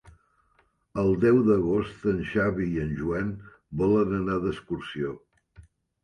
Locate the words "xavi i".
2.29-2.81